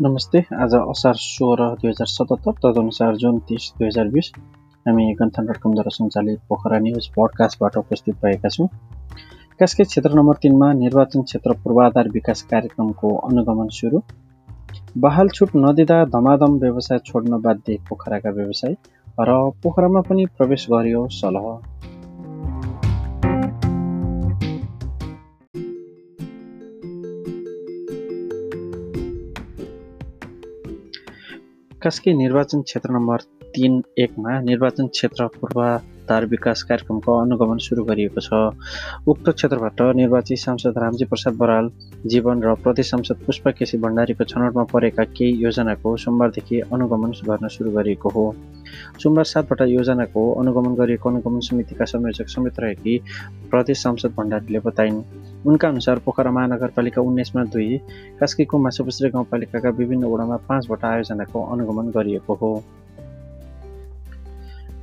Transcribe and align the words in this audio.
नमस्ते। 0.00 0.38
आज 0.54 0.74
असार 0.74 1.14
सोह्र 1.18 1.64
दुई 1.74 1.88
हजार 1.90 2.06
सतहत्तर 2.06 2.52
तदनुसार 2.62 3.16
जुन 3.18 3.38
तिस 3.48 3.64
दुई 3.78 3.86
हजार 3.86 4.08
बिस 4.08 4.26
हामी 4.86 5.06
गन्थन 5.20 5.46
डट 5.46 5.88
सञ्चालित 5.92 6.38
पोखरा 6.48 6.78
न्युज 6.78 7.08
पडकास्टबाट 7.16 7.76
उपस्थित 7.76 8.14
भएका 8.22 8.48
छौँ। 8.48 8.66
कास्के 9.60 9.84
क्षेत्र 9.84 10.12
नम्बर 10.14 10.36
तिनमा 10.42 10.72
निर्वाचन 10.74 11.22
क्षेत्र 11.22 11.52
पूर्वाधार 11.64 12.08
विकास 12.08 12.42
कार्यक्रमको 12.50 13.14
अनुगमन 13.28 13.68
सुरु। 13.78 14.00
बहाल 14.96 15.28
छुट 15.34 15.56
नदिँदा 15.56 16.04
धमाधम 16.14 16.58
व्यवसाय 16.58 16.98
छोड्न 17.06 17.40
बाध्य 17.42 17.78
पोखराका 17.88 18.30
व्यवसाय 18.30 18.76
र 19.20 19.40
पोखरामा 19.62 20.00
पनि 20.00 20.26
प्रवेश 20.38 20.66
गरियो 20.70 21.06
सलह। 21.12 21.87
कास्की 31.82 32.12
निर्वाचन 32.14 32.62
क्षेत्र 32.62 32.90
नम्बर 32.90 33.22
तिन 33.54 33.82
एकमा 33.98 34.40
निर्वाचन 34.42 34.86
क्षेत्र 34.88 35.26
पूर्वाधार 35.34 36.24
विकास 36.26 36.62
कार्यक्रमको 36.62 37.12
अनुगमन 37.18 37.58
सुरु 37.62 37.84
गरिएको 37.84 38.20
छ। 38.20 38.30
उक्त 39.06 39.30
क्षेत्रबाट 39.30 39.82
निर्वाचित 39.96 40.38
सांसद 40.38 40.78
रामजी 40.78 41.04
प्रसाद 41.06 41.34
बराल 41.38 41.70
जीवन 42.06 42.42
र 42.42 42.54
प्रदेश 42.66 42.90
सांसद 42.90 43.22
पुष्प 43.26 43.48
केसी 43.58 43.78
भण्डारीको 43.78 44.24
छनौटमा 44.26 44.64
परेका 44.74 45.04
केही 45.14 45.38
योजनाको 45.38 45.96
सोमबारदेखि 46.02 46.60
अनुगमन 46.66 47.10
गर्न 47.30 47.48
सुरु 47.48 47.70
गरिएको 47.70 48.08
हो। 48.10 48.26
सोमबार 48.98 49.24
सातबाट 49.24 49.62
योजनाको 49.70 50.22
अनुगमन 50.34 50.74
गरिएको 50.74 51.08
अनुगमन 51.08 51.40
समितिका 51.46 51.84
संयोजक 51.94 52.28
समेत 52.28 52.60
रहेकी 52.60 52.98
प्रदेश 53.50 53.82
सांसद 53.82 54.18
भण्डारीले 54.18 54.66
बताइन्। 54.66 55.02
उनका 55.46 55.68
अनुसार 55.68 55.98
पोखरा 55.98 56.30
महानगरपालिका 56.30 57.02
उन्नाइसमा 57.02 57.44
दुई 57.44 57.78
कास्कीको 58.20 58.58
माछापुश्री 58.58 59.10
गाउँपालिकाका 59.10 59.70
विभिन्न 59.78 60.04
वडामा 60.04 60.36
पाँचवटा 60.48 60.88
आयोजनाको 60.88 61.44
अनुगमन 61.52 61.90
गरिएको 61.90 62.34
हो। 62.34 62.50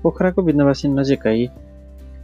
पोखराको 0.03 0.41
बिन्दवासी 0.41 0.87
नजिकै 0.87 1.39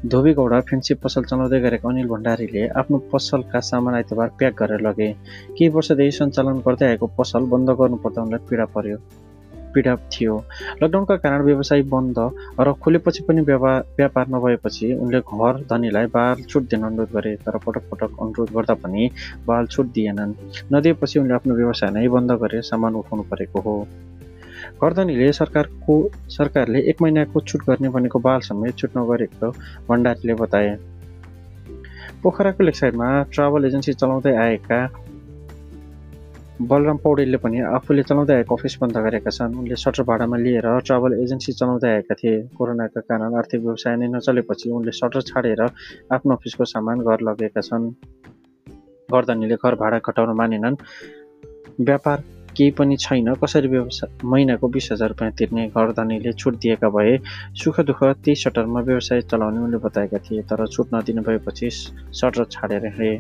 धोबीगौडा 0.06 0.60
फ्रेन्डसिप 0.62 1.02
पसल 1.04 1.23
चलाउँदै 1.23 1.60
गरेका 1.62 1.90
अनिल 1.90 2.08
भण्डारीले 2.08 2.68
आफ्नो 2.80 2.98
पसलका 3.14 3.60
सामान 3.60 3.94
आइतबार 3.96 4.30
प्याक 4.40 4.54
गरेर 4.62 4.82
लगे। 4.82 5.10
केही 5.58 5.70
वर्षदेखि 5.70 6.12
सञ्चालन 6.12 6.62
गर्दै 6.66 6.86
आएको 6.86 7.08
पसल 7.18 7.45
बन्द 7.52 7.70
गर्नुपर्दा 7.82 8.22
उनलाई 8.22 8.48
पीडा 8.50 8.66
पर्यो। 8.76 8.98
पीडा 9.73 9.95
थियो। 10.11 10.36
लकडाउनका 10.83 11.16
कारण 11.16 11.41
व्यवसाय 11.41 11.81
बन्द 11.94 12.19
र 12.59 12.73
खुलेपछि 12.83 13.23
पनि 13.23 13.41
व्यापार 13.41 14.25
नभएपछि 14.30 14.94
उनले 14.94 15.19
घर 15.22 15.64
धनीलाई 15.72 16.05
बाल 16.14 16.44
छुट 16.44 16.64
दिन 16.69 16.83
अनुरोध 16.83 17.11
गरे 17.14 17.36
तर 17.45 17.58
पटक 17.58 17.83
पटक 17.92 18.11
अनुरोध 18.22 18.49
गर्दा 18.55 18.73
पनि 18.83 19.09
बाल 19.47 19.66
छुट 19.67 19.86
दिएनन्। 19.94 20.33
नदिएपछि 20.73 21.19
उनले 21.19 21.33
आफ्नो 21.33 21.55
व्यवसाय 21.55 21.92
नै 21.92 22.08
बन्द 22.08 22.31
गरेर 22.42 22.61
सामान 22.64 22.95
उठाउनु 22.95 23.23
परेको 23.31 23.59
हो। 23.61 23.75
घरधनीले 24.81 25.31
सरकारको 25.33 25.95
सरकारले 26.30 26.80
एक 26.89 27.02
महिनाको 27.02 27.39
छुट 27.42 27.61
गर्ने 27.67 27.89
भनेको 27.89 28.19
बाल 28.19 28.39
समेत 28.42 28.77
छुट 28.77 28.97
नगरेको 28.97 29.49
भण्डारीले 29.89 30.33
बताए। 30.33 30.77
पोखराको 32.23 32.64
लेकसाइडमा 32.64 33.08
ट्राभल 33.33 33.66
एजेन्सी 33.66 33.94
चलाउँदै 33.94 34.33
आएका 34.38 34.80
बलराम 36.62 36.98
पौडेलले 37.02 37.38
पनि 37.42 37.59
आफूले 37.73 38.04
चलाउँदै 38.06 38.34
आएको 38.36 38.56
अफिस 38.56 38.78
बन्द 38.81 38.98
गरेका 39.06 39.31
छन्। 39.34 39.56
उनले 39.58 39.76
सटर 39.76 40.04
भाडामा 40.06 40.38
लिएर 40.38 40.67
ट्राभल 40.86 41.14
एजेन्सी 41.17 41.52
चलाउँदै 41.58 41.90
आएका 41.90 42.16
थिए। 42.22 42.54
कोरोनाका 42.54 43.02
कारण 43.02 43.34
आर्थिक 43.34 43.62
व्यवसाय 43.62 43.95
नै 43.98 44.08
नचलेपछि 44.14 44.70
उनले 44.70 44.92
सटर 44.94 45.22
छाडेर 45.26 45.62
आफ्नो 46.14 46.36
अफिसको 46.36 46.66
सामान 46.66 47.02
घर 47.02 47.20
लगेका 47.26 47.62
छन्। 47.66 47.89
गर्दनीले 49.09 49.56
घर 49.58 49.76
भाडा 49.82 49.98
घटाउन 50.06 50.36
मानेनन्। 50.38 50.76
व्यापार 51.82 52.17
केही 52.54 52.72
पनि 52.78 52.95
छैन। 53.00 53.34
कसरी 53.42 53.67
व्यवसाय 53.67 54.09
महिनाको 54.23 54.67
बिस 54.70 54.92
हजार 54.92 55.09
रुपियाँ 55.09 55.32
तिर्ने 55.33 55.67
घरधनीले 55.73 56.33
छुट 56.33 56.54
दिएका 56.61 56.89
भए 56.93 57.17
सुख 57.58 57.80
दुःख 57.89 58.04
त्यही 58.04 58.36
सटरमा 58.38 58.82
व्यवसाय 58.86 59.22
चलाउने 59.32 59.60
उनले 59.66 59.78
बताएका 59.82 60.17
थिए 60.26 60.42
तर 60.45 60.67
छुट 60.67 60.93
नदिनु 60.93 61.22
भएपछि 61.26 61.70
सटर 62.20 62.43
छाडेर 62.52 62.86
हिँडे। 62.86 63.16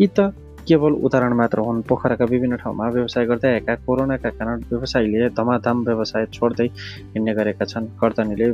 यी 0.00 0.06
त 0.06 0.30
केवल 0.68 0.92
उदाहरण 1.06 1.32
मात्र 1.32 1.58
हुन्। 1.58 1.82
पोखराका 1.88 2.24
विभिन्न 2.24 2.56
ठाउँमा 2.56 2.88
व्यवसाय 2.88 3.24
गर्दै 3.26 3.48
आएका 3.52 3.74
कोरोनाका 3.86 4.30
कारण 4.30 4.56
व्यवसायीले 4.70 5.28
धमाधम 5.32 5.76
व्यवसाय 5.84 6.26
छोड्दै 6.36 6.66
हिँड्ने 7.12 7.34
गरेका 7.34 7.64
छन्। 7.64 7.86
कर्दनीले 8.00 8.48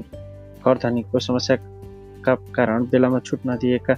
कर्धनीको 0.64 1.18
समस्याका 1.18 2.34
कारण 2.56 2.84
बेलामा 2.92 3.18
छुट 3.26 3.40
नदिएका 3.46 3.94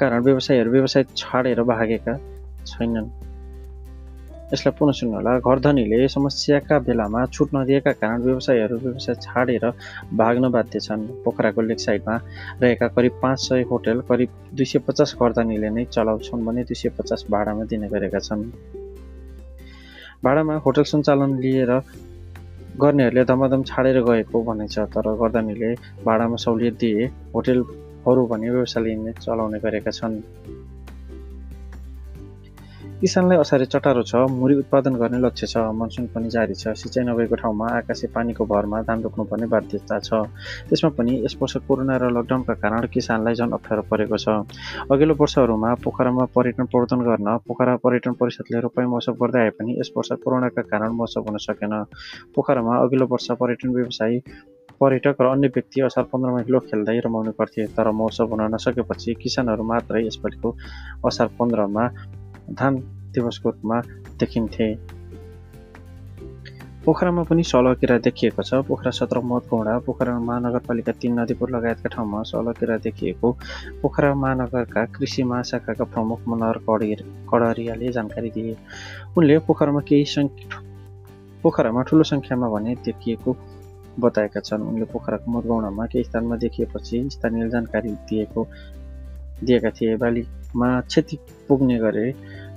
कारण 0.00 0.22
व्यवसायीहरू 0.22 0.70
व्यवसाय 0.70 1.04
छाडेर 1.16 1.62
भागेका 1.62 2.14
छैनन्। 2.66 3.21
यसलाई 4.52 4.74
पुनः 4.78 4.92
सुन्नुहोला 4.92 5.32
घरधनीले 5.40 6.08
समस्याका 6.08 6.78
बेलामा 6.86 7.20
छुट 7.34 7.48
नदिएका 7.54 7.92
कारण 8.00 8.22
व्यवसायीहरू 8.22 8.76
व्यवसाय 8.78 9.14
छाडेर 9.24 9.64
भाग्न 10.12 10.50
बाध्य 10.52 10.80
छन्। 10.80 11.06
पोखराको 11.24 11.60
लेक 11.62 11.80
साइडमा 11.80 12.16
रहेका 12.62 12.88
करिब 12.92 13.12
पाँच 13.22 13.38
सय 13.40 13.62
होटेल 13.70 14.00
करिब 14.08 14.30
दुई 14.52 14.64
सय 14.64 14.78
पचास 14.86 15.16
घरधनीले 15.16 15.70
नै 15.72 15.84
चलाउँछन् 15.88 16.44
भने 16.46 16.62
दुई 16.68 16.76
सय 16.76 16.88
पचास 16.98 17.24
भाडामा 17.32 17.64
दिने 17.64 17.88
गरेका 17.88 18.20
छन्। 18.20 18.44
भाडामा 20.24 20.54
होटल 20.64 20.84
सञ्चालन 20.92 21.30
लिएर 21.40 21.72
गर्नेहरूले 22.82 23.24
धमाधम 23.24 23.62
छाडेर 23.64 23.98
गएको 24.04 24.42
भनाइ 24.44 24.68
छ 24.68 24.84
तर 24.92 25.06
गर्दनीले 25.16 25.70
भाडामा 26.04 26.36
सहुलियत 26.44 26.74
दिए 26.76 27.06
होटेलहरू 27.34 28.22
भने 28.28 28.50
व्यवसायले 28.50 29.12
चलाउने 29.16 29.58
गरेका 29.64 29.90
छन्। 29.90 30.14
किसानलाई 33.02 33.38
असारे 33.42 33.64
चटारो 33.66 34.02
छ 34.06 34.14
मुरी 34.30 34.54
उत्पादन 34.62 34.94
गर्ने 34.94 35.18
लक्ष्य 35.18 35.46
छ 35.52 35.62
मनसुन 35.74 36.04
पनि 36.14 36.28
जारी 36.30 36.54
छ 36.54 36.74
सिँचाइ 36.78 37.04
नभएको 37.04 37.34
ठाउँमा 37.34 37.66
आकाशे 37.78 38.06
पानीको 38.14 38.44
भरमा 38.46 38.82
धान 38.86 39.02
रोप्नुपर्ने 39.02 39.46
बाध्यता 39.50 39.98
छ। 39.98 40.22
त्यसमा 40.70 40.90
पनि 40.94 41.12
यस 41.24 41.34
वर्ष 41.42 41.56
कोरोना 41.66 41.96
र 41.98 42.10
लकडाउनका 42.14 42.54
कारण 42.62 42.86
किसानलाई 42.94 43.34
झन् 43.34 43.54
अप्ठ्यारो 43.58 43.82
परेको 43.90 44.16
छ। 44.22 44.28
अघिल्लो 44.86 45.14
वर्षहरूमा 45.18 45.74
पोखरामा 45.82 46.24
पर्यटन 46.30 46.64
प्रवर्धन 46.70 47.00
गर्न 47.02 47.28
पोखरा 47.42 47.74
पर्यटन 47.82 48.12
परिषदले 48.22 48.60
रोपाई 48.70 48.86
महोत्सव 48.86 49.18
गर्दै 49.18 49.42
आए 49.42 49.50
पनि 49.58 49.76
यस 49.80 49.90
वर्ष 49.98 50.22
कोरोनाका 50.22 50.62
कारण 50.70 50.90
महोत्सव 50.94 51.26
हुन 51.26 51.42
सकेन। 51.42 51.74
पोखरामा 52.38 52.78
अघिल्लो 52.86 53.06
वर्ष 53.10 53.30
पर्यटन 53.42 53.74
व्यवसायी 53.74 54.22
पर्यटक 54.78 55.20
र 55.20 55.26
अन्य 55.34 55.48
व्यक्ति 55.54 55.80
असार 55.90 56.04
पन्ध्रमा 56.06 56.38
हिलो 56.46 56.58
खेल्दै 56.70 56.98
रमाउने 57.02 57.34
गर्थे 57.34 57.66
तर 57.74 57.90
महोत्सव 57.90 58.30
हुन 58.30 58.46
नसकेपछि 58.54 59.14
किसानहरू 59.22 59.62
मात्रै 59.66 60.06
यसपालिको 60.06 60.56
असार 61.06 61.28
पन्ध्रमा 61.38 61.84
धान 62.52 62.76
दिवसको 63.14 63.50
रूपमा 63.50 63.80
देखिन्थे। 64.20 64.74
पोखरामा 66.84 67.22
पनि 67.22 67.42
सलकिरा 67.42 67.96
देखिएको 67.98 68.42
छ। 68.42 68.54
पोखरा 68.66 68.90
सत्र 68.90 69.20
महत्गौडा 69.22 69.78
पोखरा 69.86 70.18
महानगरपालिका 70.18 70.92
तिन 70.92 71.20
नदीपुर 71.20 71.50
लगायतका 71.50 71.88
ठाउँमा 71.88 72.22
सलकिरा 72.22 72.76
देखिएको। 72.76 73.28
पोखरा 73.82 74.14
महानगरका 74.14 74.84
कृषि 74.96 75.22
महाशाखाका 75.22 75.84
प्रमुख 75.84 76.20
मनोहर 76.28 76.58
कडेर 76.68 77.02
कडरियाले 77.30 77.92
जानकारी 77.92 78.30
दिए। 78.30 78.56
उनले 79.16 79.38
पोखरामा 79.46 79.80
केही 79.80 80.04
सङ्ख्या 80.04 80.60
पोखरामा 81.42 81.82
ठुलो 81.82 82.04
सङ्ख्यामा 82.04 82.48
भने 82.48 82.74
देखिएको 82.84 83.36
बताएका 84.00 84.40
छन्। 84.40 84.62
उनले 84.62 84.84
पोखराको 84.90 85.30
मतगौडामा 85.30 85.86
केही 85.86 86.04
स्थानमा 86.04 86.36
देखिएपछि 86.36 86.96
स्थानीय 87.10 87.48
जानकारी 87.48 87.90
दिएको 88.10 88.42
दिएका 89.44 89.70
थिए। 89.70 89.96
बालीमा 89.96 90.80
क्षति 90.80 91.18
पुग्ने 91.48 91.78
गरे 91.78 92.06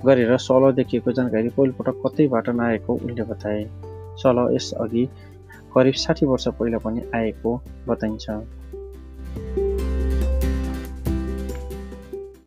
गरेर 0.06 0.36
सल 0.38 0.72
देखिएको 0.72 1.12
जानकारी 1.12 1.48
पहिलोपटक 1.48 2.02
कतैबाट 2.06 2.48
नआएको 2.48 2.94
उनले 2.94 3.22
बताए। 3.22 3.64
सल 4.18 4.48
यसअघि 4.54 5.04
करिब 5.74 5.94
साठी 5.94 6.26
वर्ष 6.26 6.48
पहिला 6.48 6.78
पनि 6.78 7.02
आएको 7.14 7.60
बताइन्छ। 7.88 8.26